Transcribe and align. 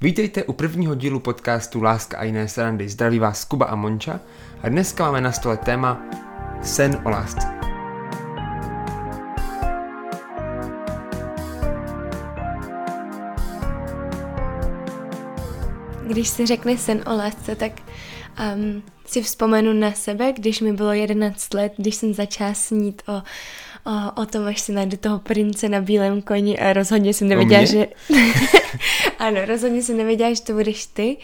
Vítejte 0.00 0.44
u 0.44 0.52
prvního 0.52 0.94
dílu 0.94 1.20
podcastu 1.20 1.82
Láska 1.82 2.18
a 2.18 2.24
jiné 2.24 2.48
srandy. 2.48 2.88
Zdraví 2.88 3.18
vás 3.18 3.44
Kuba 3.44 3.66
a 3.66 3.74
Monča 3.74 4.20
a 4.62 4.68
dneska 4.68 5.04
máme 5.04 5.20
na 5.20 5.32
stole 5.32 5.56
téma 5.56 6.02
Sen 6.62 7.02
o 7.04 7.10
lásce. 7.10 7.46
Když 16.06 16.28
si 16.28 16.46
řekne 16.46 16.78
sen 16.78 17.02
o 17.06 17.16
lásce, 17.16 17.56
tak 17.56 17.72
um, 18.54 18.82
si 19.06 19.22
vzpomenu 19.22 19.72
na 19.72 19.92
sebe, 19.92 20.32
když 20.32 20.60
mi 20.60 20.72
bylo 20.72 20.92
11 20.92 21.54
let, 21.54 21.72
když 21.76 21.94
jsem 21.94 22.14
začala 22.14 22.54
snít 22.54 23.02
o, 23.08 23.22
o, 23.88 24.22
o 24.22 24.26
tom, 24.26 24.46
až 24.46 24.60
si 24.60 24.72
najdu 24.72 24.96
toho 24.96 25.18
prince 25.18 25.68
na 25.68 25.80
bílém 25.80 26.22
koni 26.22 26.58
a 26.58 26.72
rozhodně 26.72 27.14
jsem 27.14 27.28
nevěděla, 27.28 27.64
že... 27.64 27.86
ano, 29.18 29.44
rozhodně 29.44 29.82
jsem 29.82 29.96
nevěděla, 29.96 30.34
že 30.34 30.42
to 30.42 30.52
budeš 30.52 30.86
ty. 30.86 31.16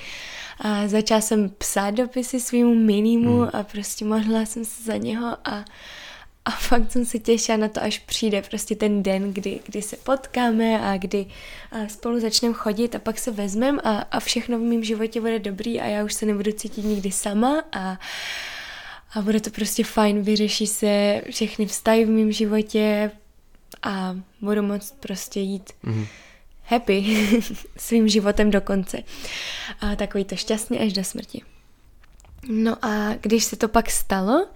A 0.59 0.89
začala 0.89 1.21
jsem 1.21 1.51
psát 1.59 1.91
dopisy 1.91 2.41
svýmu 2.41 2.75
minímu 2.75 3.39
mm. 3.39 3.49
a 3.53 3.63
prostě 3.63 4.05
modlila 4.05 4.47
jsem 4.47 4.65
se 4.65 4.83
za 4.83 4.97
něho 4.97 5.37
a 5.45 5.65
a 6.47 6.51
fakt 6.51 6.93
jsem 6.93 7.05
se 7.05 7.19
těšila 7.19 7.57
na 7.59 7.69
to, 7.69 7.83
až 7.83 7.99
přijde 7.99 8.43
prostě 8.43 8.77
ten 8.77 9.03
den, 9.03 9.33
kdy, 9.33 9.61
kdy 9.67 9.83
se 9.83 9.97
potkáme 9.97 10.81
a 10.81 10.97
kdy 10.97 11.27
a 11.73 11.89
spolu 11.89 12.21
začneme 12.21 12.55
chodit 12.55 12.95
a 12.95 12.99
pak 12.99 13.19
se 13.19 13.31
vezmeme 13.31 13.81
a, 13.85 13.91
a 14.11 14.21
všechno 14.21 14.59
v 14.59 14.63
mém 14.63 14.85
životě 14.85 15.21
bude 15.21 15.39
dobrý 15.39 15.81
a 15.81 15.87
já 15.87 16.05
už 16.05 16.15
se 16.15 16.27
nebudu 16.27 16.53
cítit 16.53 16.85
nikdy 16.85 17.11
sama 17.11 17.63
a, 17.73 17.99
a 19.15 19.23
bude 19.23 19.41
to 19.41 19.51
prostě 19.51 19.85
fajn, 19.85 20.23
vyřeší 20.23 20.67
se 20.67 21.23
všechny 21.31 21.67
vztahy 21.67 22.05
v 22.05 22.11
mém 22.11 22.33
životě 22.33 23.11
a 23.83 24.17
budu 24.41 24.63
moct 24.63 24.97
prostě 25.01 25.41
jít 25.41 25.71
mm-hmm. 25.85 26.07
happy 26.65 27.05
svým 27.77 28.09
životem 28.09 28.51
do 28.51 28.61
konce. 28.61 28.99
A 29.81 29.97
takový 29.97 30.25
to 30.25 30.37
šťastný 30.37 30.79
až 30.79 30.93
do 30.93 31.05
smrti. 31.05 31.43
No 32.49 32.85
a 32.85 33.15
když 33.21 33.45
se 33.45 33.57
to 33.57 33.69
pak 33.69 33.91
stalo, 33.91 34.47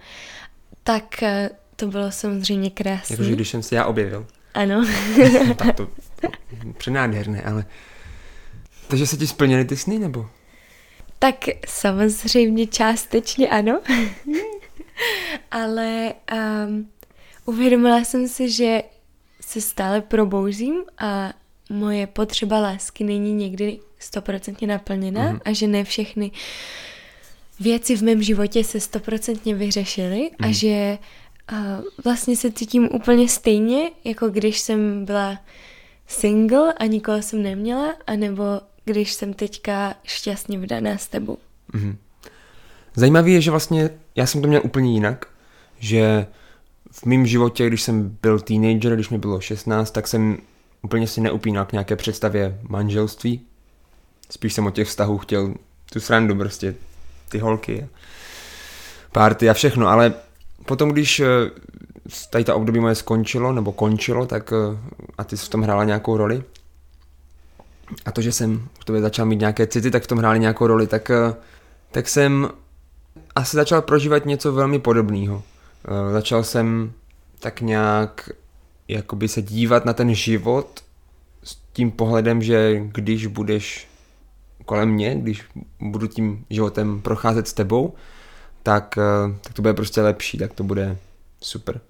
tak 0.83 1.23
to 1.75 1.87
bylo 1.87 2.11
samozřejmě 2.11 2.69
krásné. 2.69 3.13
Jakože 3.13 3.31
když 3.31 3.49
jsem 3.49 3.63
se 3.63 3.75
já 3.75 3.85
objevil. 3.85 4.27
Ano. 4.53 4.85
tak 5.55 5.75
to, 5.75 5.85
to 6.21 6.27
přenádherné, 6.77 7.41
ale... 7.41 7.65
Takže 8.87 9.07
se 9.07 9.17
ti 9.17 9.27
splnily 9.27 9.65
ty 9.65 9.77
sny, 9.77 9.99
nebo? 9.99 10.29
Tak 11.19 11.35
samozřejmě 11.67 12.67
částečně 12.67 13.49
ano. 13.49 13.81
ale 15.51 16.13
um, 16.67 16.89
uvědomila 17.45 17.97
jsem 17.97 18.27
si, 18.27 18.49
že 18.49 18.83
se 19.41 19.61
stále 19.61 20.01
probouzím 20.01 20.83
a 20.97 21.33
moje 21.69 22.07
potřeba 22.07 22.59
lásky 22.59 23.03
není 23.03 23.33
někdy 23.33 23.79
stoprocentně 23.99 24.67
naplněna 24.67 25.33
mm-hmm. 25.33 25.39
a 25.45 25.53
že 25.53 25.67
ne 25.67 25.83
všechny 25.83 26.31
věci 27.59 27.95
v 27.95 28.01
mém 28.01 28.23
životě 28.23 28.63
se 28.63 28.79
stoprocentně 28.79 29.55
vyřešily 29.55 30.19
mm. 30.19 30.35
a 30.39 30.45
mhm. 30.45 30.53
že 30.53 30.97
a 31.47 31.81
vlastně 32.03 32.37
se 32.37 32.51
cítím 32.51 32.89
úplně 32.91 33.29
stejně, 33.29 33.91
jako 34.03 34.29
když 34.29 34.59
jsem 34.59 35.05
byla 35.05 35.39
single 36.07 36.73
a 36.73 36.85
nikoho 36.85 37.21
jsem 37.21 37.43
neměla, 37.43 37.95
anebo 38.07 38.43
když 38.85 39.13
jsem 39.13 39.33
teďka 39.33 39.95
šťastně 40.03 40.59
vdaná 40.59 40.97
s 40.97 41.07
tebou. 41.07 41.37
Mm-hmm. 41.73 41.95
Zajímavé 42.99 43.29
je, 43.29 43.41
že 43.41 43.51
vlastně 43.51 43.89
já 44.15 44.25
jsem 44.25 44.41
to 44.41 44.47
měl 44.47 44.61
úplně 44.63 44.93
jinak, 44.93 45.25
že 45.79 46.27
v 46.91 47.05
mém 47.05 47.25
životě, 47.25 47.67
když 47.67 47.81
jsem 47.81 48.17
byl 48.21 48.39
teenager, 48.39 48.95
když 48.95 49.09
mi 49.09 49.17
bylo 49.17 49.41
16, 49.41 49.91
tak 49.91 50.07
jsem 50.07 50.37
úplně 50.81 51.07
si 51.07 51.21
neupínal 51.21 51.65
k 51.65 51.71
nějaké 51.71 51.95
představě 51.95 52.59
manželství. 52.69 53.41
Spíš 54.29 54.53
jsem 54.53 54.65
od 54.65 54.73
těch 54.73 54.87
vztahů 54.87 55.17
chtěl 55.17 55.53
tu 55.93 55.99
srandu, 55.99 56.35
prostě 56.35 56.75
ty 57.29 57.39
holky, 57.39 57.87
párty 59.11 59.49
a 59.49 59.53
všechno, 59.53 59.87
ale 59.87 60.13
potom, 60.65 60.89
když 60.89 61.19
eh, 61.19 61.25
tady 62.29 62.43
ta 62.43 62.55
období 62.55 62.79
moje 62.79 62.95
skončilo, 62.95 63.53
nebo 63.53 63.71
končilo, 63.71 64.25
tak 64.25 64.53
eh, 64.53 64.77
a 65.17 65.23
ty 65.23 65.37
jsi 65.37 65.45
v 65.45 65.49
tom 65.49 65.61
hrála 65.61 65.83
nějakou 65.83 66.17
roli, 66.17 66.43
a 68.05 68.11
to, 68.11 68.21
že 68.21 68.31
jsem 68.31 68.67
v 68.79 68.85
tobě 68.85 69.01
začal 69.01 69.25
mít 69.25 69.39
nějaké 69.39 69.67
city, 69.67 69.91
tak 69.91 70.03
v 70.03 70.07
tom 70.07 70.17
hráli 70.17 70.39
nějakou 70.39 70.67
roli, 70.67 70.87
tak, 70.87 71.09
eh, 71.09 71.33
tak 71.91 72.07
jsem 72.07 72.49
asi 73.39 73.55
začal 73.55 73.81
prožívat 73.81 74.25
něco 74.25 74.53
velmi 74.53 74.79
podobného. 74.79 75.43
Začal 76.11 76.43
jsem 76.43 76.93
tak 77.39 77.61
nějak 77.61 78.29
jakoby 78.87 79.27
se 79.27 79.41
dívat 79.41 79.85
na 79.85 79.93
ten 79.93 80.15
život 80.15 80.83
s 81.43 81.57
tím 81.73 81.91
pohledem, 81.91 82.41
že 82.41 82.81
když 82.91 83.25
budeš 83.25 83.87
kolem 84.65 84.89
mě, 84.89 85.15
když 85.15 85.43
budu 85.79 86.07
tím 86.07 86.45
životem 86.49 87.01
procházet 87.01 87.47
s 87.47 87.53
tebou, 87.53 87.93
tak, 88.63 88.97
eh, 88.97 89.37
tak 89.41 89.53
to 89.53 89.61
bude 89.61 89.73
prostě 89.73 90.01
lepší, 90.01 90.37
tak 90.37 90.53
to 90.53 90.63
bude 90.63 90.97
super. 91.41 91.81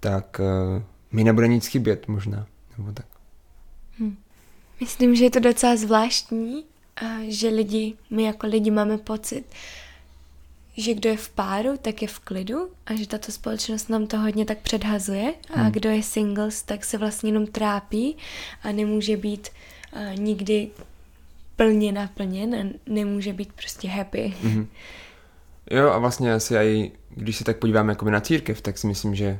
Tak 0.00 0.40
eh, 0.40 0.82
mi 1.12 1.24
nebude 1.24 1.48
nic 1.48 1.66
chybět 1.66 2.08
možná, 2.08 2.46
nebo 2.78 2.92
tak. 2.92 3.06
Hm. 3.98 4.16
Myslím, 4.80 5.14
že 5.14 5.24
je 5.24 5.30
to 5.30 5.40
docela 5.40 5.76
zvláštní, 5.76 6.64
že 7.28 7.48
lidi, 7.48 7.94
my 8.10 8.22
jako 8.22 8.46
lidi 8.46 8.70
máme 8.70 8.98
pocit, 8.98 9.44
že 10.76 10.94
kdo 10.94 11.08
je 11.08 11.16
v 11.16 11.28
páru, 11.28 11.76
tak 11.82 12.02
je 12.02 12.08
v 12.08 12.18
klidu 12.18 12.68
a 12.86 12.94
že 12.94 13.08
tato 13.08 13.32
společnost 13.32 13.88
nám 13.88 14.06
to 14.06 14.18
hodně 14.18 14.44
tak 14.44 14.58
předhazuje 14.58 15.34
a 15.54 15.60
hmm. 15.60 15.72
kdo 15.72 15.90
je 15.90 16.02
singles, 16.02 16.62
tak 16.62 16.84
se 16.84 16.98
vlastně 16.98 17.28
jenom 17.28 17.46
trápí 17.46 18.16
a 18.62 18.72
nemůže 18.72 19.16
být 19.16 19.48
uh, 19.96 20.20
nikdy 20.20 20.68
plně 21.56 21.92
naplněn 21.92 22.54
a 22.54 22.66
nemůže 22.86 23.32
být 23.32 23.52
prostě 23.52 23.88
happy. 23.88 24.34
Hmm. 24.42 24.68
Jo 25.70 25.90
a 25.90 25.98
vlastně 25.98 26.34
asi 26.34 26.54
i, 26.54 26.92
když 27.10 27.36
se 27.36 27.44
tak 27.44 27.58
podíváme 27.58 27.92
jako 27.92 28.10
na 28.10 28.20
církev, 28.20 28.60
tak 28.60 28.78
si 28.78 28.86
myslím, 28.86 29.14
že 29.14 29.38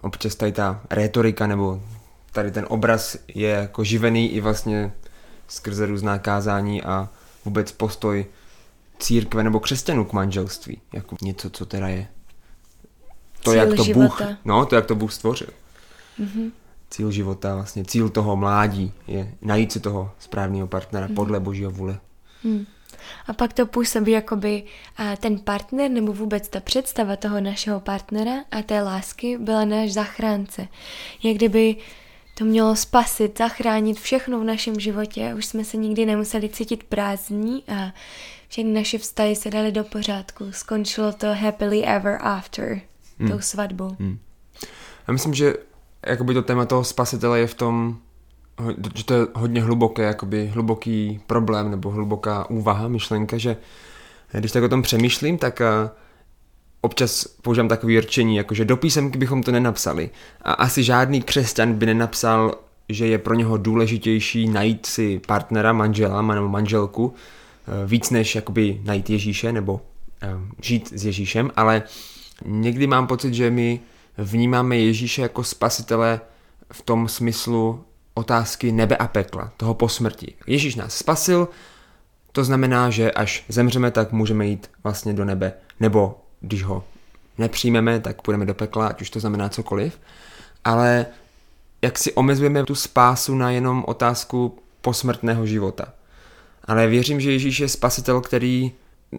občas 0.00 0.34
tady 0.34 0.52
ta 0.52 0.82
retorika 0.90 1.46
nebo 1.46 1.82
tady 2.32 2.50
ten 2.50 2.66
obraz 2.68 3.16
je 3.34 3.48
jako 3.48 3.84
živený 3.84 4.32
i 4.32 4.40
vlastně 4.40 4.92
skrze 5.48 5.86
různá 5.86 6.18
kázání 6.18 6.82
a 6.82 7.08
vůbec 7.44 7.72
postoj 7.72 8.26
církve 8.98 9.44
nebo 9.44 9.60
křesťanů 9.60 10.04
k 10.04 10.12
manželství. 10.12 10.80
Jako 10.92 11.16
něco, 11.22 11.50
co 11.50 11.66
teda 11.66 11.88
je 11.88 12.08
to, 13.42 13.50
cíl 13.50 13.60
jak 13.60 13.74
to 13.74 13.84
života. 13.84 14.24
Bůh, 14.24 14.36
no, 14.44 14.66
to, 14.66 14.74
jak 14.74 14.86
to 14.86 14.94
Bůh 14.94 15.12
stvořil. 15.12 15.48
Mm-hmm. 16.20 16.50
Cíl 16.90 17.10
života, 17.10 17.54
vlastně 17.54 17.84
cíl 17.84 18.08
toho 18.08 18.36
mládí 18.36 18.92
je 19.06 19.34
najít 19.42 19.72
si 19.72 19.80
toho 19.80 20.12
správného 20.18 20.66
partnera 20.66 21.08
mm-hmm. 21.08 21.14
podle 21.14 21.40
božího 21.40 21.70
vůle. 21.70 21.98
Mm. 22.44 22.66
A 23.26 23.32
pak 23.32 23.52
to 23.52 23.66
působí 23.66 24.12
jakoby 24.12 24.62
a 24.96 25.16
ten 25.16 25.38
partner 25.38 25.90
nebo 25.90 26.12
vůbec 26.12 26.48
ta 26.48 26.60
představa 26.60 27.16
toho 27.16 27.40
našeho 27.40 27.80
partnera 27.80 28.32
a 28.50 28.62
té 28.62 28.82
lásky 28.82 29.38
byla 29.38 29.64
náš 29.64 29.92
zachránce. 29.92 30.68
Jak 31.22 31.36
kdyby 31.36 31.76
to 32.38 32.44
mělo 32.44 32.76
spasit, 32.76 33.38
zachránit 33.38 34.00
všechno 34.00 34.40
v 34.40 34.44
našem 34.44 34.80
životě. 34.80 35.34
Už 35.38 35.46
jsme 35.46 35.64
se 35.64 35.76
nikdy 35.76 36.06
nemuseli 36.06 36.48
cítit 36.48 36.84
prázdní 36.84 37.64
a 37.68 37.92
všechny 38.48 38.72
naše 38.72 38.98
vztahy 38.98 39.36
se 39.36 39.50
dali 39.50 39.72
do 39.72 39.84
pořádku. 39.84 40.52
Skončilo 40.52 41.12
to 41.12 41.26
happily 41.34 41.84
ever 41.84 42.18
after, 42.20 42.80
hmm. 43.18 43.30
tou 43.30 43.40
svatbou. 43.40 43.96
Hmm. 44.00 44.18
Já 45.08 45.12
myslím, 45.12 45.34
že 45.34 45.54
jakoby 46.06 46.34
to 46.34 46.42
téma 46.42 46.64
toho 46.64 46.84
spasitele 46.84 47.40
je 47.40 47.46
v 47.46 47.54
tom, 47.54 47.98
že 48.94 49.04
to 49.04 49.14
je 49.14 49.26
hodně 49.34 49.62
hluboké, 49.62 50.02
jakoby 50.02 50.46
hluboký 50.46 51.20
problém 51.26 51.70
nebo 51.70 51.90
hluboká 51.90 52.50
úvaha, 52.50 52.88
myšlenka, 52.88 53.38
že 53.38 53.56
když 54.32 54.52
tak 54.52 54.62
o 54.62 54.68
tom 54.68 54.82
přemýšlím, 54.82 55.38
tak 55.38 55.60
eh, 55.60 55.90
občas 56.80 57.24
používám 57.42 57.68
takové 57.68 58.00
rčení, 58.00 58.36
jakože 58.36 58.64
do 58.64 58.76
písemky 58.76 59.18
bychom 59.18 59.42
to 59.42 59.52
nenapsali. 59.52 60.10
A 60.42 60.52
asi 60.52 60.82
žádný 60.82 61.22
křesťan 61.22 61.74
by 61.74 61.86
nenapsal, 61.86 62.54
že 62.88 63.06
je 63.06 63.18
pro 63.18 63.34
něho 63.34 63.56
důležitější 63.56 64.48
najít 64.48 64.86
si 64.86 65.20
partnera, 65.26 65.72
manžela 65.72 66.22
nebo 66.22 66.48
manželku, 66.48 67.14
víc 67.86 68.10
než 68.10 68.34
jakoby 68.34 68.80
najít 68.84 69.10
Ježíše 69.10 69.52
nebo 69.52 69.80
eh, 70.22 70.28
žít 70.62 70.92
s 70.98 71.04
Ježíšem, 71.04 71.50
ale 71.56 71.82
někdy 72.44 72.86
mám 72.86 73.06
pocit, 73.06 73.34
že 73.34 73.50
my 73.50 73.80
vnímáme 74.18 74.76
Ježíše 74.76 75.22
jako 75.22 75.44
spasitele 75.44 76.20
v 76.72 76.82
tom 76.82 77.08
smyslu, 77.08 77.84
otázky 78.14 78.72
nebe 78.72 78.96
a 78.96 79.06
pekla, 79.08 79.52
toho 79.56 79.74
po 79.74 79.88
smrti. 79.88 80.34
Ježíš 80.46 80.74
nás 80.74 80.94
spasil, 80.94 81.48
to 82.32 82.44
znamená, 82.44 82.90
že 82.90 83.12
až 83.12 83.44
zemřeme, 83.48 83.90
tak 83.90 84.12
můžeme 84.12 84.46
jít 84.46 84.70
vlastně 84.84 85.12
do 85.12 85.24
nebe, 85.24 85.52
nebo 85.80 86.20
když 86.40 86.62
ho 86.62 86.84
nepřijmeme, 87.38 88.00
tak 88.00 88.22
půjdeme 88.22 88.46
do 88.46 88.54
pekla, 88.54 88.86
ať 88.86 89.02
už 89.02 89.10
to 89.10 89.20
znamená 89.20 89.48
cokoliv. 89.48 90.00
Ale 90.64 91.06
jak 91.82 91.98
si 91.98 92.12
omezujeme 92.12 92.64
tu 92.64 92.74
spásu 92.74 93.34
na 93.34 93.50
jenom 93.50 93.84
otázku 93.86 94.58
posmrtného 94.80 95.46
života. 95.46 95.92
Ale 96.66 96.86
věřím, 96.86 97.20
že 97.20 97.32
Ježíš 97.32 97.60
je 97.60 97.68
spasitel, 97.68 98.20
který 98.20 98.72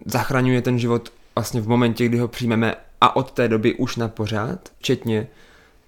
zachraňuje 0.06 0.62
ten 0.62 0.80
život 0.80 1.14
vlastně 1.36 1.62
v 1.62 1.68
momentě, 1.68 2.06
kdy 2.06 2.18
ho 2.18 2.28
přijmeme 2.28 2.76
a 3.02 3.16
od 3.16 3.32
té 3.32 3.48
doby 3.48 3.76
už 3.76 3.96
na 3.96 4.08
pořád, 4.08 4.70
včetně 4.80 5.28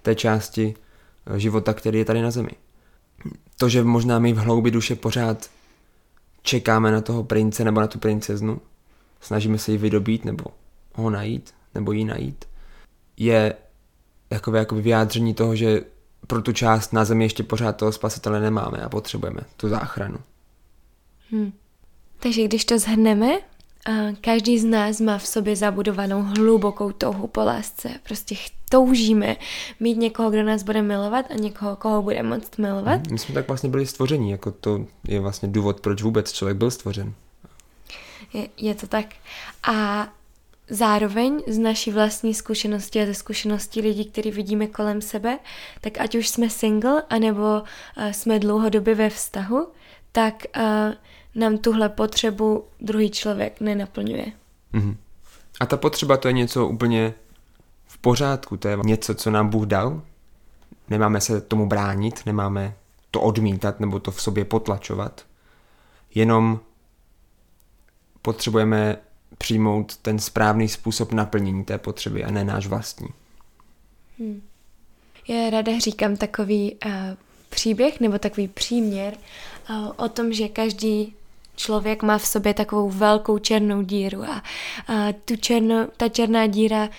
té 0.01 0.15
části 0.15 0.75
života, 1.37 1.73
který 1.73 1.99
je 1.99 2.05
tady 2.05 2.21
na 2.21 2.31
zemi 2.31 2.51
to, 3.59 3.69
že 3.69 3.83
možná 3.83 4.19
my 4.19 4.33
v 4.33 4.37
hloubi 4.37 4.71
duše 4.71 4.95
pořád 4.95 5.49
čekáme 6.41 6.91
na 6.91 7.01
toho 7.01 7.23
prince 7.23 7.63
nebo 7.63 7.81
na 7.81 7.87
tu 7.87 7.99
princeznu, 7.99 8.61
snažíme 9.21 9.57
se 9.57 9.71
ji 9.71 9.77
vydobít 9.77 10.25
nebo 10.25 10.43
ho 10.95 11.09
najít, 11.09 11.53
nebo 11.75 11.91
ji 11.91 12.05
najít, 12.05 12.45
je 13.17 13.53
takové 14.29 14.59
jako 14.59 14.75
vyjádření 14.75 15.33
toho, 15.33 15.55
že 15.55 15.81
pro 16.27 16.41
tu 16.41 16.51
část 16.51 16.93
na 16.93 17.05
zemi 17.05 17.25
ještě 17.25 17.43
pořád 17.43 17.77
toho 17.77 17.91
spasitele 17.91 18.39
nemáme 18.39 18.77
a 18.77 18.89
potřebujeme 18.89 19.41
tu 19.57 19.69
záchranu. 19.69 20.17
Hmm. 21.31 21.51
Takže 22.19 22.43
když 22.43 22.65
to 22.65 22.79
zhrneme, 22.79 23.39
každý 24.21 24.59
z 24.59 24.65
nás 24.65 25.01
má 25.01 25.17
v 25.17 25.27
sobě 25.27 25.55
zabudovanou 25.55 26.21
hlubokou 26.21 26.91
touhu 26.91 27.27
po 27.27 27.43
lásce. 27.43 27.89
Prostě 28.03 28.35
toužíme 28.69 29.35
mít 29.79 29.97
někoho, 29.97 30.29
kdo 30.29 30.43
nás 30.43 30.63
bude 30.63 30.81
milovat 30.81 31.25
a 31.31 31.33
někoho, 31.33 31.75
koho 31.75 32.01
bude 32.01 32.23
moct 32.23 32.57
milovat. 32.57 33.07
My 33.07 33.17
jsme 33.19 33.33
tak 33.33 33.47
vlastně 33.47 33.69
byli 33.69 33.85
stvoření, 33.85 34.31
jako 34.31 34.51
to 34.51 34.85
je 35.07 35.19
vlastně 35.19 35.49
důvod, 35.49 35.81
proč 35.81 36.01
vůbec 36.01 36.31
člověk 36.31 36.57
byl 36.57 36.71
stvořen. 36.71 37.13
Je, 38.33 38.47
je 38.57 38.75
to 38.75 38.87
tak. 38.87 39.05
A 39.63 40.07
zároveň 40.69 41.39
z 41.47 41.57
naší 41.57 41.91
vlastní 41.91 42.33
zkušenosti 42.33 43.01
a 43.01 43.05
ze 43.05 43.13
zkušeností 43.13 43.81
lidí, 43.81 44.05
který 44.05 44.31
vidíme 44.31 44.67
kolem 44.67 45.01
sebe, 45.01 45.39
tak 45.81 45.99
ať 45.99 46.15
už 46.15 46.27
jsme 46.27 46.49
single, 46.49 47.03
anebo 47.09 47.41
uh, 47.41 48.11
jsme 48.11 48.39
dlouhodobě 48.39 48.95
ve 48.95 49.09
vztahu, 49.09 49.67
tak 50.11 50.43
uh, 50.57 50.63
nám 51.35 51.57
tuhle 51.57 51.89
potřebu 51.89 52.65
druhý 52.81 53.09
člověk 53.09 53.61
nenaplňuje. 53.61 54.25
Mm-hmm. 54.73 54.95
A 55.59 55.65
ta 55.65 55.77
potřeba 55.77 56.17
to 56.17 56.27
je 56.27 56.33
něco 56.33 56.67
úplně 56.67 57.13
v 57.87 57.97
pořádku, 57.97 58.57
to 58.57 58.67
je 58.67 58.77
něco, 58.83 59.15
co 59.15 59.31
nám 59.31 59.49
Bůh 59.49 59.65
dal. 59.65 60.01
Nemáme 60.89 61.21
se 61.21 61.41
tomu 61.41 61.65
bránit, 61.67 62.25
nemáme 62.25 62.75
to 63.11 63.21
odmítat 63.21 63.79
nebo 63.79 63.99
to 63.99 64.11
v 64.11 64.21
sobě 64.21 64.45
potlačovat. 64.45 65.25
Jenom 66.15 66.59
potřebujeme 68.21 68.97
přijmout 69.37 69.97
ten 69.97 70.19
správný 70.19 70.67
způsob 70.67 71.11
naplnění 71.11 71.63
té 71.63 71.77
potřeby 71.77 72.23
a 72.23 72.31
ne 72.31 72.43
náš 72.43 72.67
vlastní. 72.67 73.07
Hmm. 74.19 74.41
Já 75.27 75.49
ráda 75.49 75.79
říkám 75.79 76.17
takový 76.17 76.75
uh, 76.85 76.91
příběh 77.49 77.99
nebo 77.99 78.19
takový 78.19 78.47
příměr 78.47 79.13
o 79.95 80.09
tom, 80.09 80.33
že 80.33 80.47
každý 80.47 81.13
člověk 81.55 82.03
má 82.03 82.17
v 82.17 82.27
sobě 82.27 82.53
takovou 82.53 82.89
velkou 82.89 83.37
černou 83.37 83.81
díru 83.81 84.23
a, 84.23 84.43
tu 85.25 85.35
černo, 85.35 85.87
ta 85.97 86.09
černá 86.09 86.47
díra 86.47 86.89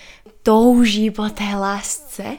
touží 0.43 1.11
po 1.11 1.29
té 1.29 1.45
lásce, 1.45 2.37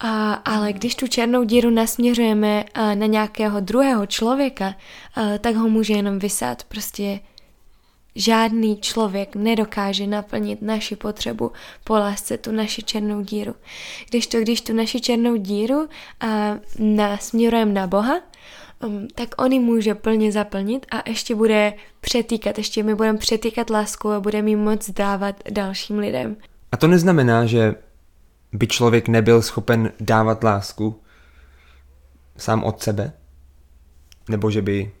a, 0.00 0.32
ale 0.34 0.72
když 0.72 0.94
tu 0.94 1.06
černou 1.06 1.44
díru 1.44 1.70
nasměřujeme 1.70 2.64
na 2.94 3.06
nějakého 3.06 3.60
druhého 3.60 4.06
člověka, 4.06 4.74
a, 5.14 5.38
tak 5.38 5.56
ho 5.56 5.68
může 5.68 5.94
jenom 5.94 6.18
vysát. 6.18 6.64
Prostě 6.64 7.20
žádný 8.16 8.76
člověk 8.80 9.36
nedokáže 9.36 10.06
naplnit 10.06 10.62
naši 10.62 10.96
potřebu 10.96 11.52
po 11.84 11.94
lásce, 11.94 12.38
tu 12.38 12.52
naši 12.52 12.82
černou 12.82 13.20
díru. 13.20 13.54
Když 14.10 14.26
to, 14.26 14.40
když 14.40 14.60
tu 14.60 14.72
naši 14.72 15.00
černou 15.00 15.36
díru 15.36 15.88
a, 16.20 16.56
nasměrujeme 16.78 17.72
na 17.72 17.86
Boha, 17.86 18.20
um, 18.84 19.08
tak 19.14 19.42
on 19.42 19.52
ji 19.52 19.60
může 19.60 19.94
plně 19.94 20.32
zaplnit 20.32 20.86
a 20.90 21.08
ještě 21.08 21.34
bude 21.34 21.74
přetýkat, 22.00 22.58
ještě 22.58 22.82
my 22.82 22.94
budeme 22.94 23.18
přetýkat 23.18 23.70
lásku 23.70 24.10
a 24.10 24.20
budeme 24.20 24.50
ji 24.50 24.56
moc 24.56 24.90
dávat 24.90 25.42
dalším 25.50 25.98
lidem. 25.98 26.36
A 26.72 26.76
to 26.76 26.86
neznamená, 26.86 27.46
že 27.46 27.74
by 28.52 28.66
člověk 28.66 29.08
nebyl 29.08 29.42
schopen 29.42 29.92
dávat 30.00 30.44
lásku 30.44 31.00
sám 32.36 32.64
od 32.64 32.82
sebe? 32.82 33.12
Nebo 34.28 34.50
že 34.50 34.62
by 34.62 34.92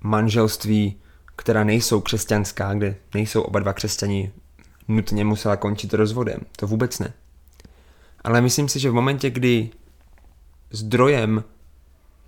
manželství, 0.00 1.00
která 1.36 1.64
nejsou 1.64 2.00
křesťanská, 2.00 2.74
kde 2.74 2.96
nejsou 3.14 3.42
oba 3.42 3.60
dva 3.60 3.72
křesťani, 3.72 4.32
nutně 4.88 5.24
musela 5.24 5.56
končit 5.56 5.94
rozvodem. 5.94 6.40
To 6.56 6.66
vůbec 6.66 6.98
ne. 6.98 7.12
Ale 8.24 8.40
myslím 8.40 8.68
si, 8.68 8.80
že 8.80 8.90
v 8.90 8.94
momentě, 8.94 9.30
kdy 9.30 9.70
zdrojem 10.70 11.44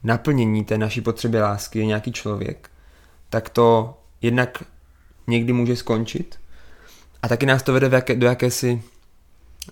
naplnění 0.02 0.64
té 0.64 0.78
naší 0.78 1.00
potřeby 1.00 1.40
lásky 1.40 1.78
je 1.78 1.86
nějaký 1.86 2.12
člověk, 2.12 2.70
tak 3.30 3.48
to 3.48 3.98
jednak 4.22 4.62
někdy 5.26 5.52
může 5.52 5.76
skončit 5.76 6.38
a 7.22 7.28
taky 7.28 7.46
nás 7.46 7.62
to 7.62 7.72
vede 7.72 7.88
jaké, 7.92 8.14
do 8.14 8.26
jakési 8.26 8.82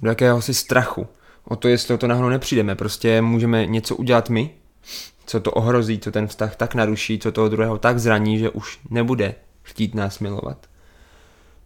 do 0.02 0.08
jakéhosi 0.08 0.54
strachu 0.54 1.06
o 1.44 1.56
to, 1.56 1.68
jestli 1.68 1.94
o 1.94 1.98
to 1.98 2.06
náhodou 2.06 2.28
nepřijdeme. 2.28 2.74
Prostě 2.74 3.22
můžeme 3.22 3.66
něco 3.66 3.96
udělat 3.96 4.30
my, 4.30 4.50
co 5.26 5.40
to 5.40 5.50
ohrozí, 5.50 5.98
co 5.98 6.12
ten 6.12 6.26
vztah 6.26 6.56
tak 6.56 6.74
naruší, 6.74 7.18
co 7.18 7.32
toho 7.32 7.48
druhého 7.48 7.78
tak 7.78 7.98
zraní, 7.98 8.38
že 8.38 8.50
už 8.50 8.80
nebude 8.90 9.34
chtít 9.62 9.94
nás 9.94 10.18
milovat. 10.18 10.66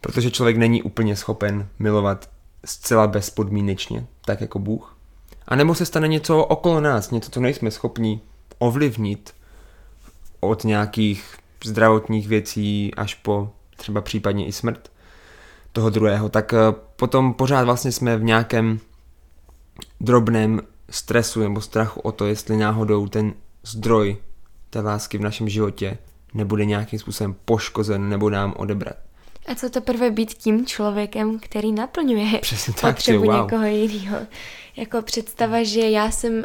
Protože 0.01 0.31
člověk 0.31 0.57
není 0.57 0.83
úplně 0.83 1.17
schopen 1.17 1.69
milovat 1.79 2.31
zcela 2.65 3.07
bezpodmínečně, 3.07 4.07
tak 4.25 4.41
jako 4.41 4.59
Bůh. 4.59 4.97
A 5.49 5.57
nebo 5.57 5.75
se 5.75 5.87
stane 5.87 6.09
něco 6.09 6.45
okolo 6.45 6.81
nás, 6.81 7.11
něco, 7.11 7.31
co 7.31 7.41
nejsme 7.41 7.71
schopni 7.71 8.21
ovlivnit 8.59 9.35
od 10.41 10.65
nějakých 10.65 11.37
zdravotních 11.65 12.29
věcí 12.29 12.95
až 12.95 13.15
po 13.15 13.51
třeba 13.77 14.01
případně 14.01 14.47
i 14.47 14.53
smrt 14.53 14.91
toho 15.73 15.91
druhého, 15.91 16.29
tak 16.29 16.53
eh, 16.53 16.59
potom 16.97 17.35
pořád 17.35 17.65
vlastně 17.65 17.93
jsme 17.93 18.17
v 18.17 18.23
nějakém 18.23 18.81
drobném 20.01 20.61
stresu 20.91 21.41
nebo 21.41 21.61
strachu 21.61 22.01
o 22.01 22.13
to, 22.13 22.27
jestli 22.27 22.57
náhodou 22.57 23.09
ten 23.09 23.35
zdroj 23.71 24.17
té 24.71 24.81
lásky 24.81 25.19
v 25.19 25.21
našem 25.21 25.49
životě 25.49 25.99
nebude 26.35 26.65
nějakým 26.65 26.99
způsobem 26.99 27.37
poškozen 27.45 28.09
nebo 28.09 28.31
nám 28.31 28.55
odebrat. 28.57 28.97
A 29.47 29.55
co 29.55 29.71
to 29.71 29.81
prvé 29.81 30.11
být 30.11 30.35
tím 30.35 30.67
člověkem, 30.67 31.39
který 31.39 31.73
naplňuje 31.73 32.39
Přesně 32.39 32.75
tak, 32.75 32.97
potřebu 32.97 33.25
wow. 33.25 33.35
někoho 33.35 33.67
jiného. 33.67 34.17
Jako 34.77 35.03
představa, 35.03 35.63
že 35.63 35.81
já 35.81 36.11
jsem 36.11 36.35
uh, 36.35 36.43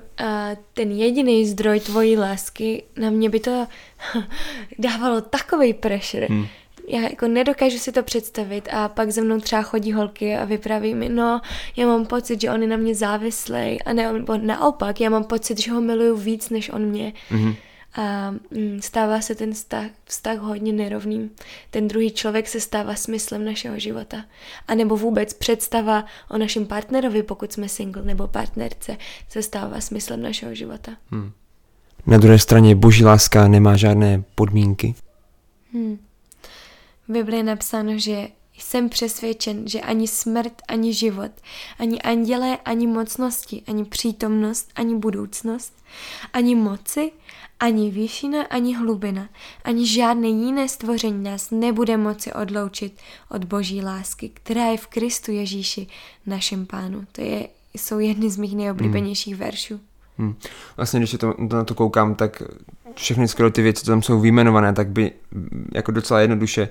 ten 0.74 0.92
jediný 0.92 1.48
zdroj 1.48 1.80
tvojí 1.80 2.18
lásky, 2.18 2.84
na 2.98 3.10
mě 3.10 3.30
by 3.30 3.40
to 3.40 3.68
dávalo 4.80 5.22
takový 5.22 5.74
pressure. 5.74 6.28
Hmm. 6.30 6.48
Já 6.88 7.02
jako 7.02 7.28
nedokážu 7.28 7.78
si 7.78 7.92
to 7.92 8.04
představit 8.04 8.70
a 8.72 8.90
pak 8.90 9.12
ze 9.12 9.22
mnou 9.22 9.40
třeba 9.40 9.62
chodí 9.62 9.94
holky 9.94 10.36
a 10.36 10.46
vypráví 10.46 10.96
mi, 10.96 11.10
no, 11.10 11.42
já 11.76 11.88
mám 11.88 12.06
pocit, 12.06 12.42
že 12.42 12.52
on 12.52 12.62
je 12.62 12.68
na 12.68 12.78
mě 12.78 12.96
závislý 12.96 13.82
a 13.82 13.94
ne, 13.94 14.14
nebo 14.14 14.38
naopak, 14.38 15.02
já 15.02 15.10
mám 15.10 15.24
pocit, 15.24 15.62
že 15.62 15.72
ho 15.72 15.82
miluju 15.82 16.18
víc 16.18 16.50
než 16.50 16.70
on 16.70 16.82
mě. 16.82 17.14
Hmm 17.30 17.56
a 17.96 18.32
mm, 18.32 18.82
stává 18.82 19.22
se 19.22 19.36
ten 19.36 19.54
vztah, 19.54 19.86
vztah 20.06 20.38
hodně 20.38 20.74
nerovným. 20.74 21.30
Ten 21.70 21.88
druhý 21.88 22.12
člověk 22.12 22.48
se 22.48 22.60
stává 22.60 22.96
smyslem 22.96 23.46
našeho 23.46 23.80
života. 23.80 24.26
A 24.68 24.76
nebo 24.76 24.98
vůbec 24.98 25.34
představa 25.34 26.06
o 26.30 26.38
našem 26.38 26.66
partnerovi, 26.66 27.24
pokud 27.24 27.54
jsme 27.54 27.70
single, 27.70 28.04
nebo 28.04 28.28
partnerce, 28.28 28.98
se 29.30 29.44
stává 29.44 29.82
smyslem 29.82 30.22
našeho 30.22 30.56
života. 30.56 30.92
Hmm. 31.12 31.32
Na 32.08 32.18
druhé 32.18 32.40
straně 32.40 32.76
boží 32.76 33.06
láska 33.06 33.48
nemá 33.48 33.78
žádné 33.78 34.24
podmínky. 34.36 34.96
Hmm. 35.74 35.98
V 37.14 37.16
Biblii 37.16 37.40
je 37.40 37.44
napsáno, 37.44 37.98
že 37.98 38.28
jsem 38.58 38.90
přesvědčen, 38.90 39.68
že 39.68 39.82
ani 39.82 40.08
smrt, 40.08 40.54
ani 40.68 40.94
život, 40.94 41.32
ani 41.80 42.02
andělé, 42.02 42.58
ani 42.66 42.88
mocnosti, 42.88 43.64
ani 43.68 43.86
přítomnost, 43.86 44.72
ani 44.76 44.96
budoucnost, 44.96 45.74
ani 46.34 46.56
moci, 46.56 47.12
ani 47.60 47.92
výšina, 47.92 48.44
ani 48.44 48.76
hlubina, 48.76 49.30
ani 49.64 49.88
žádné 49.88 50.28
jiné 50.28 50.70
stvoření 50.70 51.24
nás 51.24 51.52
nebude 51.52 51.98
moci 51.98 52.34
odloučit 52.34 53.02
od 53.30 53.46
boží 53.46 53.82
lásky, 53.82 54.32
která 54.34 54.66
je 54.66 54.78
v 54.78 54.88
Kristu 54.88 55.32
Ježíši, 55.32 55.88
našem 56.26 56.66
pánu. 56.66 57.06
To 57.12 57.22
je, 57.22 57.48
jsou 57.74 58.00
jedny 58.00 58.30
z 58.30 58.38
mých 58.38 58.56
nejoblíbenějších 58.56 59.34
hmm. 59.34 59.44
veršů. 59.44 59.80
Hmm. 60.18 60.36
Vlastně, 60.78 61.00
když 61.00 61.16
to, 61.20 61.34
na 61.38 61.64
to 61.64 61.76
koukám, 61.76 62.16
tak 62.16 62.44
všechny 62.96 63.28
skoro 63.28 63.52
ty 63.52 63.62
věci, 63.62 63.86
co 63.86 63.92
tam 63.92 64.02
jsou 64.02 64.20
vyjmenované, 64.20 64.74
tak 64.74 64.88
by 64.88 65.12
jako 65.74 65.92
docela 65.92 66.22
jednoduše 66.22 66.70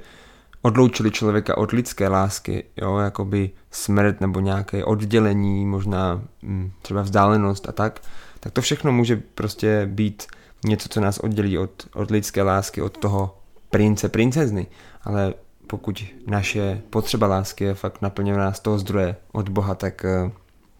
odloučili 0.63 1.11
člověka 1.11 1.59
od 1.59 1.73
lidské 1.73 2.09
lásky, 2.09 2.65
jo, 2.77 2.99
jakoby 2.99 3.51
smrt 3.71 4.21
nebo 4.21 4.41
nějaké 4.41 4.85
oddělení, 4.85 5.67
možná 5.67 6.23
hm, 6.43 6.73
třeba 6.83 7.03
vzdálenost 7.03 7.69
a 7.69 7.73
tak, 7.73 8.01
tak 8.41 8.53
to 8.53 8.61
všechno 8.61 8.93
může 8.93 9.17
prostě 9.17 9.89
být 9.91 10.27
něco, 10.65 10.89
co 10.89 11.01
nás 11.01 11.19
oddělí 11.19 11.59
od, 11.59 11.87
od 11.95 12.11
lidské 12.11 12.43
lásky, 12.43 12.83
od 12.83 12.99
toho 12.99 13.39
prince, 13.71 14.09
princezny, 14.09 14.67
ale 15.03 15.35
pokud 15.67 16.05
naše 16.27 16.83
potřeba 16.91 17.27
lásky 17.27 17.65
je 17.65 17.75
fakt 17.75 18.03
naplněná 18.03 18.53
z 18.53 18.61
toho 18.61 18.79
zdroje 18.79 19.17
od 19.33 19.49
Boha, 19.49 19.75
tak, 19.75 20.05
eh, 20.05 20.31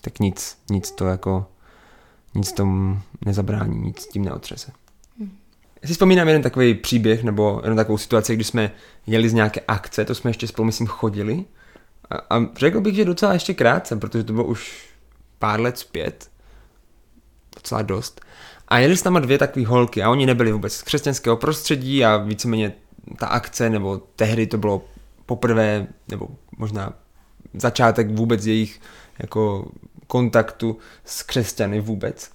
tak 0.01 0.19
nic, 0.19 0.59
nic 0.71 0.91
to 0.91 1.07
jako, 1.07 1.47
nic 2.35 2.53
tomu 2.53 3.01
nezabrání, 3.25 3.79
nic 3.79 4.07
tím 4.07 4.25
neotřese. 4.25 4.73
Já 5.83 5.89
si 5.89 5.93
vzpomínám 5.93 6.29
jeden 6.29 6.43
takový 6.43 6.75
příběh, 6.75 7.25
nebo 7.25 7.61
jenom 7.63 7.77
takovou 7.77 7.99
situaci, 7.99 8.35
kdy 8.35 8.45
jsme 8.45 8.71
jeli 9.07 9.29
z 9.29 9.33
nějaké 9.33 9.61
akce, 9.69 10.05
to 10.05 10.15
jsme 10.15 10.31
ještě 10.31 10.47
spolu, 10.47 10.67
myslím, 10.67 10.87
chodili. 10.87 11.45
A, 12.11 12.37
a 12.37 12.47
řekl 12.57 12.81
bych, 12.81 12.95
že 12.95 13.05
docela 13.05 13.33
ještě 13.33 13.55
krátce, 13.55 13.97
protože 13.97 14.25
to 14.25 14.33
bylo 14.33 14.45
už 14.45 14.89
pár 15.39 15.61
let 15.61 15.79
zpět. 15.79 16.31
Docela 17.57 17.83
dost. 17.83 18.21
A 18.69 18.79
jeli 18.79 18.97
s 18.97 19.05
náma 19.05 19.21
dvě 19.21 19.39
takové 19.39 19.67
holky 19.67 20.03
a 20.03 20.11
oni 20.11 20.27
nebyli 20.27 20.53
vůbec 20.53 20.75
z 20.75 20.83
křesťanského 20.83 21.37
prostředí 21.37 22.05
a 22.05 22.17
víceméně 22.17 22.73
ta 23.19 23.27
akce, 23.27 23.71
nebo 23.71 24.03
tehdy 24.17 24.47
to 24.47 24.59
bylo 24.59 24.85
poprvé, 25.27 25.87
nebo 26.09 26.29
možná 26.59 26.93
začátek 27.55 28.11
vůbec 28.11 28.47
jejich 28.47 28.81
jako 29.19 29.69
kontaktu 30.07 30.79
s 31.05 31.23
křesťany 31.23 31.81
vůbec. 31.81 32.31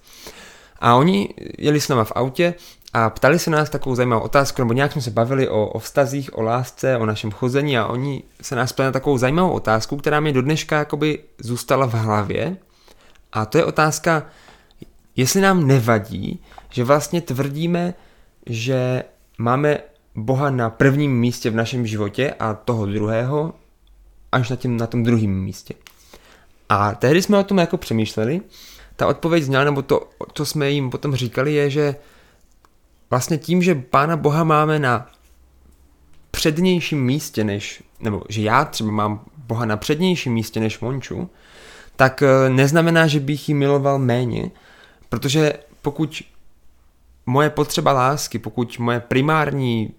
A 0.78 0.94
oni 0.94 1.28
jeli 1.58 1.80
s 1.80 1.88
náma 1.88 2.04
v 2.04 2.12
autě 2.14 2.54
a 2.92 3.10
ptali 3.10 3.38
se 3.38 3.50
nás 3.50 3.70
takovou 3.70 3.94
zajímavou 3.94 4.22
otázku, 4.22 4.62
nebo 4.62 4.72
nějak 4.72 4.92
jsme 4.92 5.02
se 5.02 5.10
bavili 5.10 5.48
o, 5.48 5.66
o 5.66 5.78
vztazích, 5.78 6.38
o 6.38 6.42
lásce, 6.42 6.96
o 6.96 7.06
našem 7.06 7.30
chození 7.30 7.78
a 7.78 7.86
oni 7.86 8.22
se 8.42 8.56
nás 8.56 8.72
ptali 8.72 8.86
na 8.86 8.92
takovou 8.92 9.18
zajímavou 9.18 9.50
otázku, 9.50 9.96
která 9.96 10.20
mi 10.20 10.32
do 10.32 10.42
dneška 10.42 10.78
jakoby 10.78 11.18
zůstala 11.38 11.86
v 11.86 11.94
hlavě. 11.94 12.56
A 13.32 13.46
to 13.46 13.58
je 13.58 13.64
otázka, 13.64 14.26
jestli 15.16 15.40
nám 15.40 15.66
nevadí, 15.66 16.42
že 16.70 16.84
vlastně 16.84 17.20
tvrdíme, 17.20 17.94
že 18.46 19.02
máme 19.38 19.78
Boha 20.14 20.50
na 20.50 20.70
prvním 20.70 21.20
místě 21.20 21.50
v 21.50 21.54
našem 21.54 21.86
životě 21.86 22.34
a 22.40 22.54
toho 22.54 22.86
druhého 22.86 23.54
až 24.32 24.48
na, 24.48 24.56
tím, 24.56 24.76
na 24.76 24.86
tom 24.86 25.02
druhém 25.02 25.30
místě. 25.30 25.74
A 26.68 26.94
tehdy 26.94 27.22
jsme 27.22 27.38
o 27.38 27.44
tom 27.44 27.58
jako 27.58 27.76
přemýšleli. 27.76 28.40
Ta 28.98 29.06
odpověď 29.06 29.44
zněla, 29.44 29.64
nebo 29.64 29.82
to, 29.82 30.10
co 30.32 30.46
jsme 30.46 30.70
jim 30.70 30.90
potom 30.90 31.14
říkali, 31.14 31.54
je, 31.54 31.70
že 31.70 31.96
vlastně 33.10 33.38
tím, 33.38 33.62
že 33.62 33.74
Pána 33.74 34.16
Boha 34.16 34.44
máme 34.44 34.78
na 34.78 35.10
přednějším 36.30 37.04
místě 37.04 37.44
než, 37.44 37.82
nebo 38.00 38.22
že 38.28 38.42
já 38.42 38.64
třeba 38.64 38.90
mám 38.90 39.24
Boha 39.36 39.64
na 39.64 39.76
přednějším 39.76 40.32
místě 40.32 40.60
než 40.60 40.80
Monču, 40.80 41.30
tak 41.96 42.22
eh, 42.22 42.50
neznamená, 42.50 43.06
že 43.06 43.20
bych 43.20 43.48
ji 43.48 43.54
miloval 43.54 43.98
méně, 43.98 44.50
protože 45.08 45.52
pokud 45.82 46.22
moje 47.26 47.50
potřeba 47.50 47.92
lásky, 47.92 48.38
pokud 48.38 48.78
moje 48.78 49.00
primární 49.00 49.94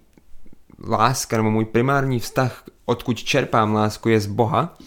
láska 0.88 1.36
nebo 1.36 1.50
můj 1.50 1.64
primární 1.64 2.20
vztah, 2.20 2.64
odkud 2.84 3.18
čerpám 3.18 3.74
lásku, 3.74 4.08
je 4.08 4.20
z 4.20 4.26
Boha, 4.26 4.78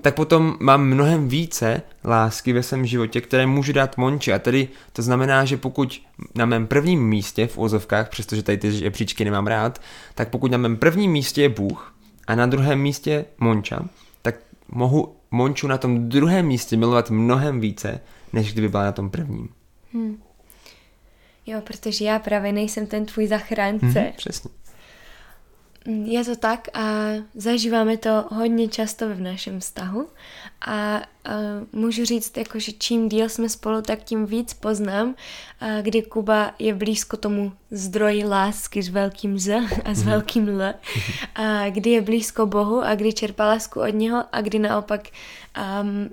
tak 0.00 0.14
potom 0.14 0.56
mám 0.60 0.84
mnohem 0.84 1.28
více 1.28 1.82
lásky 2.04 2.52
ve 2.52 2.62
svém 2.62 2.86
životě, 2.86 3.20
které 3.20 3.46
můžu 3.46 3.72
dát 3.72 3.96
Monči. 3.96 4.32
A 4.32 4.38
tedy 4.38 4.68
to 4.92 5.02
znamená, 5.02 5.44
že 5.44 5.56
pokud 5.56 6.02
na 6.34 6.46
mém 6.46 6.66
prvním 6.66 7.08
místě 7.08 7.46
v 7.46 7.58
úzovkách, 7.58 8.08
přestože 8.08 8.42
tady 8.42 8.58
ty 8.58 8.72
žebříčky 8.72 9.24
nemám 9.24 9.46
rád, 9.46 9.80
tak 10.14 10.28
pokud 10.28 10.50
na 10.50 10.58
mém 10.58 10.76
prvním 10.76 11.12
místě 11.12 11.42
je 11.42 11.48
Bůh 11.48 11.94
a 12.26 12.34
na 12.34 12.46
druhém 12.46 12.80
místě 12.80 13.24
Monča, 13.38 13.88
tak 14.22 14.34
mohu 14.68 15.16
Monču 15.30 15.66
na 15.66 15.78
tom 15.78 16.08
druhém 16.08 16.46
místě 16.46 16.76
milovat 16.76 17.10
mnohem 17.10 17.60
více, 17.60 18.00
než 18.32 18.52
kdyby 18.52 18.68
byla 18.68 18.84
na 18.84 18.92
tom 18.92 19.10
prvním. 19.10 19.48
Hmm. 19.92 20.22
Jo, 21.46 21.60
protože 21.60 22.04
já 22.04 22.18
právě 22.18 22.52
nejsem 22.52 22.86
ten 22.86 23.06
tvůj 23.06 23.26
zachránce. 23.26 24.00
Hmm, 24.00 24.12
přesně. 24.16 24.50
Je 25.86 26.24
to 26.24 26.36
tak 26.36 26.68
a 26.74 27.10
zažíváme 27.34 27.96
to 27.96 28.24
hodně 28.30 28.68
často 28.68 29.08
v 29.08 29.20
našem 29.20 29.60
vztahu 29.60 30.08
a, 30.60 30.74
a 30.74 31.02
můžu 31.72 32.04
říct, 32.04 32.36
jako, 32.36 32.58
že 32.58 32.72
čím 32.72 33.08
díl 33.08 33.28
jsme 33.28 33.48
spolu, 33.48 33.82
tak 33.82 34.02
tím 34.02 34.26
víc 34.26 34.54
poznám, 34.54 35.14
a 35.60 35.80
kdy 35.80 36.02
Kuba 36.02 36.54
je 36.58 36.74
blízko 36.74 37.16
tomu 37.16 37.52
zdroji 37.70 38.24
lásky 38.24 38.82
s 38.82 38.88
velkým 38.88 39.38
Z 39.38 39.60
a 39.84 39.94
s 39.94 40.02
mhm. 40.02 40.10
velkým 40.10 40.48
L, 40.60 40.74
a 41.34 41.70
kdy 41.70 41.90
je 41.90 42.02
blízko 42.02 42.46
Bohu 42.46 42.82
a 42.82 42.94
kdy 42.94 43.12
čerpá 43.12 43.46
lásku 43.46 43.80
od 43.80 43.94
něho 43.94 44.24
a 44.32 44.40
kdy 44.40 44.58
naopak 44.58 45.08
um, 45.82 46.10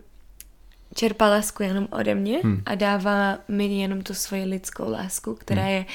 čerpá 0.95 1.29
lásku 1.29 1.63
jenom 1.63 1.87
ode 1.91 2.15
mě 2.15 2.39
hmm. 2.43 2.61
a 2.65 2.75
dává 2.75 3.37
mi 3.47 3.65
jenom 3.65 4.01
tu 4.01 4.13
svoji 4.13 4.43
lidskou 4.43 4.91
lásku, 4.91 5.35
která 5.35 5.61
hmm. 5.61 5.71
je 5.71 5.85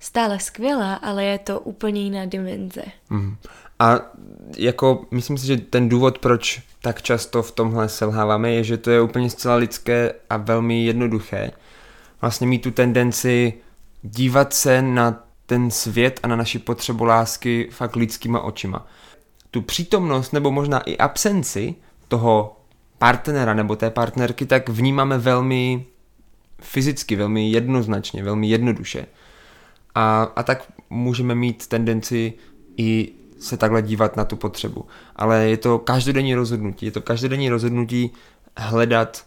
stále 0.00 0.40
skvělá, 0.40 0.94
ale 0.94 1.24
je 1.24 1.38
to 1.38 1.60
úplně 1.60 2.00
jiná 2.02 2.24
dimenze. 2.24 2.82
Hmm. 3.10 3.36
A 3.78 4.00
jako 4.56 5.06
myslím 5.10 5.38
si, 5.38 5.46
že 5.46 5.56
ten 5.56 5.88
důvod, 5.88 6.18
proč 6.18 6.62
tak 6.82 7.02
často 7.02 7.42
v 7.42 7.52
tomhle 7.52 7.88
selháváme, 7.88 8.52
je, 8.52 8.64
že 8.64 8.76
to 8.76 8.90
je 8.90 9.00
úplně 9.00 9.30
zcela 9.30 9.54
lidské 9.54 10.14
a 10.30 10.36
velmi 10.36 10.84
jednoduché. 10.84 11.50
Vlastně 12.20 12.46
mít 12.46 12.62
tu 12.62 12.70
tendenci 12.70 13.52
dívat 14.02 14.54
se 14.54 14.82
na 14.82 15.24
ten 15.46 15.70
svět 15.70 16.20
a 16.22 16.28
na 16.28 16.36
naši 16.36 16.58
potřebu 16.58 17.04
lásky 17.04 17.68
fakt 17.72 17.96
lidskýma 17.96 18.40
očima. 18.40 18.86
Tu 19.50 19.62
přítomnost 19.62 20.32
nebo 20.32 20.50
možná 20.50 20.80
i 20.80 20.96
absenci 20.96 21.74
toho 22.08 22.57
partnera 22.98 23.54
nebo 23.54 23.76
té 23.76 23.90
partnerky 23.90 24.46
tak 24.46 24.68
vnímáme 24.68 25.18
velmi 25.18 25.86
fyzicky, 26.60 27.16
velmi 27.16 27.50
jednoznačně, 27.50 28.24
velmi 28.24 28.48
jednoduše. 28.48 29.06
A, 29.94 30.22
a 30.22 30.42
tak 30.42 30.72
můžeme 30.90 31.34
mít 31.34 31.66
tendenci 31.66 32.32
i 32.76 33.12
se 33.38 33.56
takhle 33.56 33.82
dívat 33.82 34.16
na 34.16 34.24
tu 34.24 34.36
potřebu. 34.36 34.86
Ale 35.16 35.48
je 35.48 35.56
to 35.56 35.78
každodenní 35.78 36.34
rozhodnutí. 36.34 36.86
Je 36.86 36.92
to 36.92 37.00
každodenní 37.00 37.48
rozhodnutí 37.48 38.10
hledat 38.56 39.26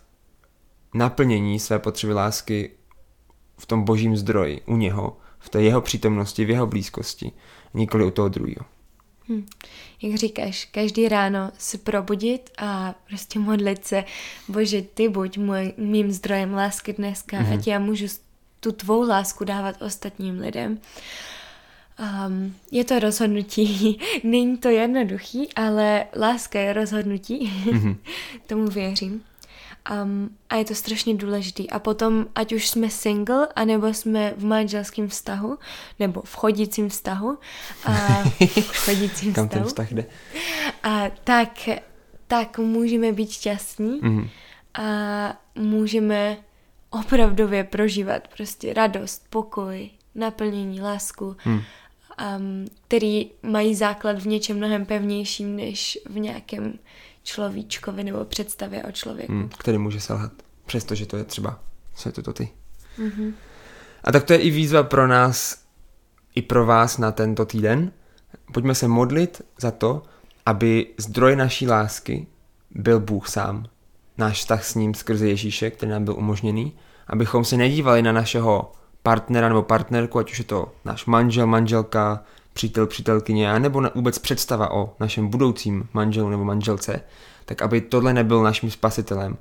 naplnění 0.94 1.60
své 1.60 1.80
potřeby 1.80 2.14
lásky 2.14 2.72
v 3.58 3.66
tom 3.66 3.84
božím 3.84 4.18
zdroji, 4.18 4.62
u 4.66 4.78
něho, 4.78 5.18
v 5.40 5.50
té 5.50 5.62
jeho 5.62 5.82
přítomnosti, 5.82 6.46
v 6.46 6.50
jeho 6.50 6.68
blízkosti, 6.68 7.32
nikoli 7.74 8.06
u 8.06 8.12
toho 8.12 8.30
druhého. 8.30 8.66
Hmm. 9.32 9.46
Jak 10.02 10.16
říkáš, 10.16 10.66
každý 10.66 11.10
ráno 11.10 11.52
se 11.58 11.78
probudit 11.78 12.50
a 12.58 12.96
prostě 13.08 13.40
modlit 13.40 13.86
se, 13.86 14.04
bože, 14.48 14.82
ty 14.82 15.10
buď 15.10 15.38
můj, 15.38 15.74
mým 15.78 16.12
zdrojem 16.12 16.54
lásky 16.54 16.94
dneska, 16.94 17.38
hmm. 17.38 17.54
ať 17.54 17.68
já 17.68 17.80
můžu 17.80 18.06
tu 18.60 18.72
tvou 18.72 19.08
lásku 19.08 19.44
dávat 19.44 19.82
ostatním 19.82 20.40
lidem. 20.40 20.80
Um, 22.28 22.56
je 22.72 22.84
to 22.84 23.00
rozhodnutí, 23.00 24.00
není 24.24 24.58
to 24.58 24.70
jednoduchý, 24.70 25.54
ale 25.54 26.06
láska 26.20 26.60
je 26.60 26.74
rozhodnutí, 26.74 27.52
mm-hmm. 27.66 27.96
tomu 28.48 28.68
věřím. 28.68 29.24
Um, 30.04 30.30
a 30.50 30.56
je 30.56 30.66
to 30.66 30.76
strašně 30.76 31.16
důležitý. 31.16 31.70
A 31.70 31.80
potom, 31.80 32.26
ať 32.36 32.54
už 32.54 32.70
jsme 32.70 32.90
single, 32.90 33.48
anebo 33.56 33.88
jsme 33.88 34.34
v 34.38 34.46
manželském 34.46 35.08
vztahu, 35.08 35.58
nebo 36.00 36.22
v 36.22 36.36
chodícím 36.36 36.90
vztahu, 36.90 37.38
a 37.86 37.92
v 38.62 38.86
chodícím 38.86 39.34
Kam 39.34 39.50
ten 39.50 39.64
vztah 39.64 39.92
jde? 39.92 40.06
A 40.84 41.10
tak, 41.24 41.70
tak 42.28 42.58
můžeme 42.58 43.12
být 43.12 43.32
šťastní 43.32 44.02
mm-hmm. 44.02 44.30
a 44.74 45.42
můžeme 45.56 46.38
opravdově 46.90 47.64
prožívat 47.64 48.28
prostě 48.28 48.74
radost, 48.74 49.26
pokoj, 49.30 49.90
naplnění, 50.16 50.82
lásku, 50.82 51.36
mm. 51.46 51.54
um, 51.54 51.64
který 52.88 53.32
mají 53.44 53.76
základ 53.76 54.20
v 54.20 54.28
něčem 54.28 54.58
mnohem 54.58 54.86
pevnějším, 54.86 55.56
než 55.56 55.98
v 56.10 56.20
nějakém 56.20 56.80
človíčkovi 57.24 58.04
nebo 58.04 58.26
představě 58.26 58.84
o 58.84 58.92
člověku. 58.92 59.32
Hmm, 59.32 59.50
který 59.58 59.78
může 59.78 60.00
selhat, 60.00 60.32
přestože 60.66 61.06
to 61.06 61.18
je 61.18 61.24
třeba, 61.24 61.60
co 61.96 62.10
je 62.10 62.14
to, 62.14 62.22
to 62.22 62.34
ty. 62.34 62.50
Mm-hmm. 63.00 63.34
A 64.04 64.12
tak 64.12 64.24
to 64.24 64.34
je 64.34 64.40
i 64.40 64.50
výzva 64.50 64.84
pro 64.84 65.08
nás, 65.08 65.62
i 66.36 66.42
pro 66.42 66.66
vás 66.66 66.98
na 66.98 67.12
tento 67.12 67.46
týden. 67.46 67.92
Pojďme 68.54 68.76
se 68.76 68.88
modlit 68.88 69.42
za 69.58 69.72
to, 69.72 70.04
aby 70.46 70.88
zdroj 70.98 71.36
naší 71.36 71.68
lásky 71.68 72.28
byl 72.72 73.00
Bůh 73.00 73.30
sám. 73.30 73.66
Náš 74.18 74.40
vztah 74.40 74.64
s 74.64 74.76
ním 74.76 74.94
skrze 74.94 75.28
Ježíše, 75.28 75.72
který 75.72 75.92
nám 75.92 76.06
byl 76.06 76.16
umožněný, 76.16 76.74
abychom 77.08 77.46
se 77.46 77.58
nedívali 77.58 78.02
na 78.02 78.12
našeho 78.12 78.72
partnera 79.04 79.50
nebo 79.50 79.64
partnerku, 79.64 80.20
ať 80.20 80.32
už 80.32 80.40
je 80.40 80.46
to 80.46 80.74
náš 80.86 81.06
manžel, 81.06 81.48
manželka, 81.48 82.24
přítel, 82.54 82.88
přítelkyně, 82.88 83.60
nebo 83.60 83.82
vůbec 83.96 84.20
představa 84.20 84.72
o 84.72 84.94
našem 85.00 85.28
budoucím 85.28 85.90
manželu 85.94 86.30
nebo 86.30 86.44
manželce, 86.44 87.02
tak 87.46 87.62
aby 87.62 87.82
tohle 87.82 88.14
nebyl 88.14 88.44
naším 88.44 88.72
spasitelem 88.72 89.38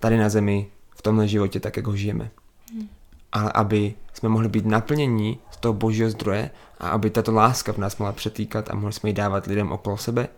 tady 0.00 0.16
na 0.16 0.28
zemi, 0.28 0.66
v 0.96 1.02
tomhle 1.02 1.28
životě, 1.28 1.60
tak 1.60 1.76
jak 1.76 1.86
ho 1.86 1.96
žijeme. 1.96 2.30
Hmm. 2.72 2.88
Ale 3.32 3.52
aby 3.52 3.94
jsme 4.12 4.28
mohli 4.28 4.48
být 4.48 4.66
naplnění 4.66 5.38
z 5.50 5.56
toho 5.56 5.72
božího 5.72 6.10
zdroje 6.10 6.50
a 6.80 6.88
aby 6.88 7.10
tato 7.10 7.32
láska 7.32 7.72
v 7.72 7.78
nás 7.78 7.96
mohla 7.96 8.12
přetýkat 8.12 8.70
a 8.70 8.74
mohli 8.74 8.92
jsme 8.92 9.08
ji 9.08 9.12
dávat 9.12 9.46
lidem 9.46 9.72
okolo 9.72 9.96
sebe 9.96 10.28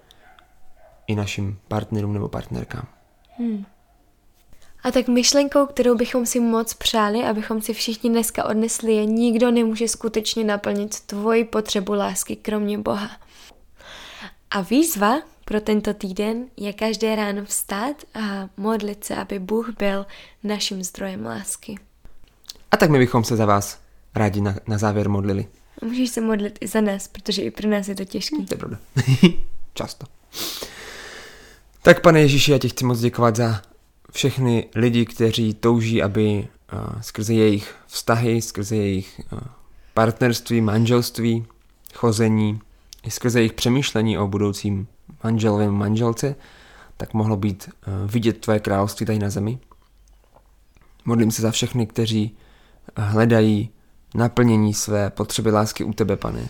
i 1.07 1.15
našim 1.15 1.59
partnerům 1.69 2.13
nebo 2.13 2.29
partnerkám. 2.29 2.87
Hmm. 3.39 3.65
A 4.83 4.91
tak 4.91 5.09
myšlenkou, 5.09 5.67
kterou 5.67 5.95
bychom 5.95 6.27
si 6.27 6.41
moc 6.41 6.75
přáli, 6.75 7.25
abychom 7.25 7.63
si 7.63 7.75
všichni 7.75 8.11
dneska 8.11 8.45
odnesli, 8.45 8.93
je 8.93 9.07
nikdo 9.07 9.51
nemůže 9.51 9.89
skutečně 9.89 10.45
naplnit 10.45 11.01
tvoji 11.01 11.45
potřebu 11.45 11.93
lásky, 11.93 12.37
kromě 12.37 12.79
Boha. 12.79 13.11
A 14.51 14.61
výzva 14.61 15.23
pro 15.45 15.61
tento 15.61 15.95
týden 15.95 16.47
je 16.57 16.73
každé 16.73 17.17
ráno 17.17 17.45
vstát 17.45 17.97
a 18.15 18.49
modlit 18.57 19.05
se, 19.05 19.17
aby 19.17 19.39
Bůh 19.39 19.71
byl 19.79 20.07
naším 20.45 20.83
zdrojem 20.83 21.27
lásky. 21.27 21.79
A 22.71 22.77
tak 22.77 22.91
my 22.91 22.99
bychom 22.99 23.25
se 23.25 23.37
za 23.37 23.47
vás 23.47 23.79
rádi 24.15 24.41
na, 24.41 24.55
na 24.67 24.79
závěr 24.79 25.09
modlili. 25.09 25.47
Můžeš 25.83 26.11
se 26.11 26.21
modlit 26.21 26.59
i 26.61 26.67
za 26.67 26.81
nás, 26.81 27.09
protože 27.09 27.43
i 27.43 27.51
pro 27.51 27.69
nás 27.69 27.89
je 27.89 27.95
to 27.95 28.05
těžké. 28.05 28.37
To 28.37 28.55
je 28.55 28.59
pravda. 28.59 28.79
Často. 29.75 30.07
Tak 31.83 32.01
pane 32.01 32.21
Ježíši, 32.21 32.53
já 32.53 32.59
ti 32.59 32.69
chci 32.69 32.85
moc 32.85 33.01
děkovat 33.01 33.37
za 33.37 33.63
všechny 34.13 34.69
lidi, 34.75 35.07
kteří 35.07 35.55
touží, 35.55 36.03
aby 36.03 36.49
skrze 37.01 37.35
jejich 37.35 37.75
vztahy, 37.87 38.43
skrze 38.43 38.77
jejich 38.77 39.21
partnerství, 39.95 40.61
manželství, 40.61 41.47
chození, 41.95 42.61
i 43.03 43.11
skrze 43.11 43.41
jejich 43.41 43.53
přemýšlení 43.53 44.19
o 44.19 44.29
budoucím 44.29 44.87
manželovém 45.25 45.75
manželce, 45.75 46.35
tak 46.97 47.15
mohlo 47.15 47.37
být 47.37 47.71
vidět 48.07 48.41
tvoje 48.41 48.61
království 48.61 49.07
tady 49.07 49.19
na 49.19 49.31
zemi. 49.31 49.59
Modlím 51.05 51.31
se 51.31 51.43
za 51.43 51.51
všechny, 51.51 51.87
kteří 51.87 52.37
hledají 52.97 53.71
naplnění 54.15 54.75
své 54.75 55.11
potřeby 55.11 55.51
lásky 55.51 55.85
u 55.85 55.93
tebe, 55.93 56.17
pane. 56.17 56.49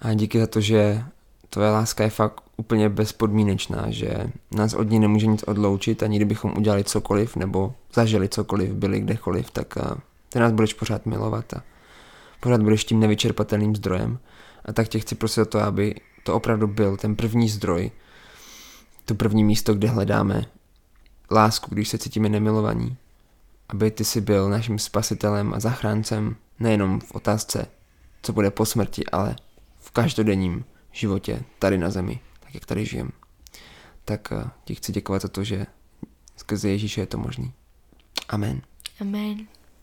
A 0.00 0.14
díky 0.14 0.40
za 0.40 0.46
to, 0.46 0.60
že 0.60 1.04
tvoje 1.50 1.70
láska 1.70 2.04
je 2.04 2.10
fakt 2.10 2.40
úplně 2.62 2.88
bezpodmínečná, 2.88 3.90
že 3.90 4.30
nás 4.54 4.74
od 4.74 4.90
ní 4.90 4.98
nemůže 4.98 5.26
nic 5.26 5.42
odloučit, 5.42 6.02
ani 6.02 6.16
kdybychom 6.16 6.54
udělali 6.56 6.84
cokoliv, 6.84 7.36
nebo 7.36 7.74
zažili 7.94 8.28
cokoliv, 8.28 8.70
byli 8.70 9.00
kdekoliv, 9.00 9.50
tak 9.50 9.74
ty 10.28 10.38
nás 10.38 10.52
budeš 10.52 10.74
pořád 10.74 11.06
milovat 11.06 11.54
a 11.54 11.62
pořád 12.40 12.62
budeš 12.62 12.84
tím 12.84 13.00
nevyčerpatelným 13.00 13.76
zdrojem. 13.76 14.18
A 14.64 14.72
tak 14.72 14.88
tě 14.88 14.98
chci 14.98 15.14
prosit 15.14 15.40
o 15.40 15.44
to, 15.44 15.60
aby 15.60 15.94
to 16.22 16.34
opravdu 16.34 16.66
byl 16.66 16.96
ten 16.96 17.16
první 17.16 17.48
zdroj, 17.48 17.90
to 19.04 19.14
první 19.14 19.44
místo, 19.44 19.74
kde 19.74 19.88
hledáme 19.88 20.44
lásku, 21.30 21.74
když 21.74 21.88
se 21.88 21.98
cítíme 21.98 22.28
nemilovaní. 22.28 22.96
Aby 23.68 23.90
ty 23.90 24.04
si 24.04 24.20
byl 24.20 24.50
naším 24.50 24.78
spasitelem 24.78 25.54
a 25.54 25.60
zachráncem 25.60 26.36
nejenom 26.60 27.00
v 27.00 27.14
otázce, 27.14 27.66
co 28.22 28.32
bude 28.32 28.50
po 28.50 28.66
smrti, 28.66 29.04
ale 29.12 29.36
v 29.80 29.90
každodenním 29.90 30.64
životě 30.92 31.42
tady 31.58 31.78
na 31.78 31.90
zemi, 31.90 32.20
jak 32.54 32.66
tady 32.66 32.86
žijem. 32.86 33.10
Tak 34.04 34.32
eh, 34.32 34.50
ti 34.64 34.74
chci 34.74 34.92
děkovat 34.92 35.22
za 35.22 35.28
to, 35.28 35.44
že 35.44 35.66
skrze 36.36 36.68
Ježíše 36.68 37.00
je 37.00 37.06
to 37.06 37.18
možný. 37.18 37.52
Amen. 38.28 38.62
Amen. 39.00 39.46